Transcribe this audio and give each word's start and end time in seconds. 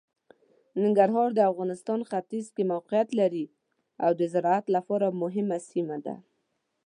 ننګرهار 0.83 1.29
د 1.35 1.39
افغانستان 1.51 1.99
ختیځ 2.09 2.45
کې 2.55 2.69
موقعیت 2.73 3.09
لري 3.19 3.45
او 4.03 4.11
د 4.19 4.21
زراعت 4.33 4.65
لپاره 4.75 5.17
مهمه 5.21 5.57
سیمه 5.69 5.97
ده. 6.05 6.15